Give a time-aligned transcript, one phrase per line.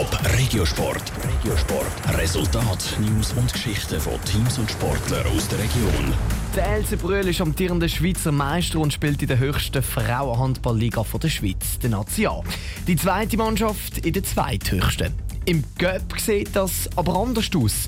[0.00, 1.12] Top Regiosport.
[1.28, 2.18] Regiosport.
[2.18, 6.14] Resultat, News und Geschichten von Teams und Sportlern aus der Region.
[6.56, 11.78] Der Else Brühl ist amtierender Schweizer Meister und spielt in der höchsten Frauenhandballliga der Schweiz,
[11.82, 12.40] der Nazi A.
[12.86, 15.12] Die zweite Mannschaft in der zweithöchsten.
[15.44, 17.86] Im Göpp sieht das aber anders aus.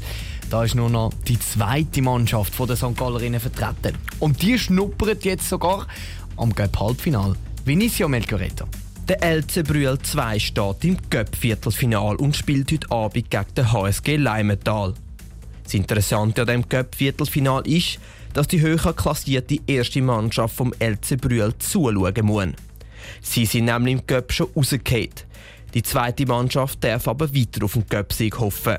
[0.50, 2.94] Da ist nur noch die zweite Mannschaft der St.
[2.94, 3.96] Gallerinnen vertreten.
[4.18, 5.86] Und die schnuppert jetzt sogar
[6.36, 7.36] am Göpp-Halbfinal.
[7.64, 8.66] Vinicio Melchioretta.
[9.08, 14.94] Der LC Brühl 2 steht im Göpp-Viertelfinal und spielt heute Abend gegen den HSG Leimental.
[15.64, 17.98] Das Interessante an dem Göpp-Viertelfinal ist,
[18.32, 22.46] dass die höher klassierte erste Mannschaft vom LC Brühl zuschauen muss.
[23.20, 25.10] Sie sind nämlich im Göpp schon rausgefallen.
[25.74, 28.78] Die zweite Mannschaft darf aber weiter auf den Göpp-Sieg hoffen.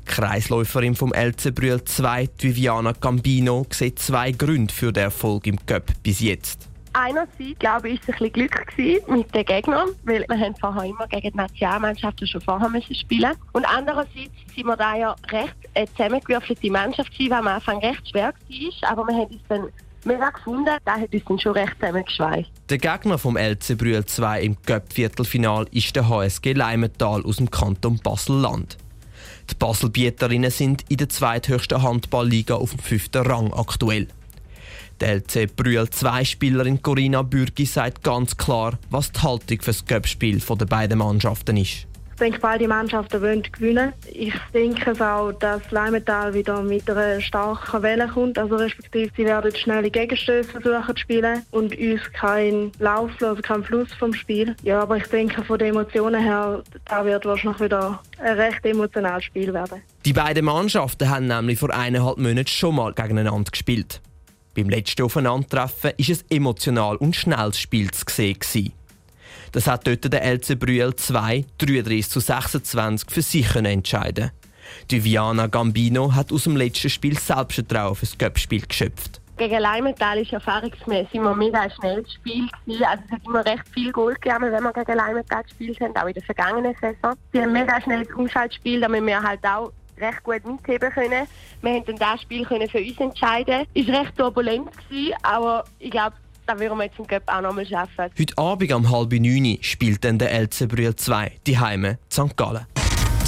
[0.00, 5.58] Die Kreisläuferin vom LC Brühl 2, Viviana Gambino, sieht zwei Gründe für den Erfolg im
[5.64, 6.69] Göpp bis jetzt.
[6.92, 10.84] Einerseits, glaube ich, war es ein bisschen Glück mit den Gegnern, weil wir haben vorher
[10.84, 15.54] immer gegen die Nationalmannschaften schon vorher müssen spielen Und andererseits sind wir da ja recht
[15.74, 19.68] eine zusammengewürfelte Mannschaft gewesen, die am Anfang recht schwer war, aber wir haben uns dann
[20.04, 22.50] mega gefunden, das hat uns dann schon recht zusammengeschweißt.
[22.70, 28.00] Der Gegner vom LC Brühl 2 im Cup-Viertelfinal ist der HSG Leimental aus dem Kanton
[28.02, 28.78] Basel-Land.
[29.50, 34.08] Die Baselbieterinnen sind in der zweithöchsten Handballliga auf dem fünften Rang aktuell.
[35.00, 39.84] Die LC Brühl 2 Spielerin Corinna Bürgi sagt ganz klar, was die Haltung für das
[39.84, 41.86] Cup-Spiel der beiden Mannschaften ist.
[42.20, 43.94] Ich denke, beide Mannschaften wollen gewinnen.
[44.12, 48.38] Ich denke auch, dass Leimenthal wieder mit einer starken Welle kommt.
[48.38, 53.64] Also respektive sie werden schnelle Gegenstöße versuchen zu spielen und uns keinen Lauf, also keinen
[53.64, 54.54] Fluss vom Spiel.
[54.62, 59.24] Ja, aber ich denke, von den Emotionen her, da wird wahrscheinlich wieder ein recht emotionales
[59.24, 59.80] Spiel werden.
[60.04, 64.02] Die beiden Mannschaften haben nämlich vor eineinhalb Monaten schon mal gegeneinander gespielt.
[64.54, 68.72] Beim letzten Aufeinandertreffen war es emotional und schnelles Spiel zu sehen.
[69.52, 74.30] Das hat dort der LC Brühl 2 33 zu 26 für sich entscheiden.
[74.90, 79.20] Die Viana Gambino hat aus dem letzten Spiel Selbstvertrauen für das Cup-Spiel geschöpft.
[79.36, 82.46] Gegen Leimenthal ist erfahrungsmäßig immer mega ein schnelles Spiel.
[82.84, 86.06] Also es hat immer recht viel Goal gegeben, wenn wir gegen Leimenthal gespielt haben, auch
[86.06, 87.16] in der vergangenen Saison.
[87.32, 91.26] Sie haben mega schnelles Umschaltspiel, damit wir halt auch recht gut mitheben können.
[91.62, 93.66] Wir haben dann das Spiel können für uns entscheiden.
[93.74, 96.14] Es war recht turbulent, gewesen, aber ich glaube,
[96.46, 98.10] da würden wir jetzt im Cup auch nochmal schaffen.
[98.18, 102.36] Heute Abend um halb neun spielt dann der LC Brühl 2 die Heime St.
[102.36, 102.66] Gallen.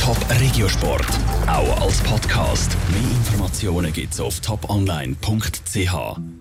[0.01, 1.07] Top Regiosport,
[1.47, 2.77] auch als Podcast.
[2.91, 6.41] Mehr Informationen gibt's auf toponline.ch.